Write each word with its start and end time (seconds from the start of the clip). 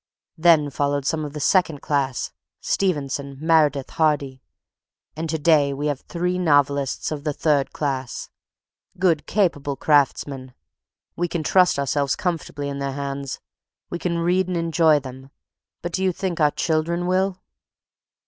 Then 0.39 0.71
followed 0.71 1.05
some 1.05 1.23
of 1.23 1.33
the 1.33 1.39
second 1.39 1.83
class, 1.83 2.31
Stevenson, 2.59 3.37
Meredith, 3.39 3.91
Hardy. 3.91 4.41
And 5.15 5.29
to 5.29 5.37
day 5.37 5.75
we 5.75 5.85
have 5.85 5.99
three 5.99 6.39
novelists 6.39 7.11
of 7.11 7.23
the 7.23 7.33
third 7.33 7.71
class, 7.71 8.31
good, 8.97 9.27
capable 9.27 9.75
craftsmen. 9.75 10.55
We 11.15 11.27
can 11.27 11.43
trust 11.43 11.77
ourselves 11.77 12.15
comfortably 12.15 12.67
in 12.67 12.79
their 12.79 12.93
hands. 12.93 13.41
We 13.91 13.99
read 13.99 14.47
and 14.47 14.57
enjoy 14.57 14.99
them, 15.01 15.29
but 15.83 15.91
do 15.93 16.03
you 16.03 16.11
think 16.11 16.39
our 16.39 16.49
children 16.49 17.05
will?" 17.05 17.39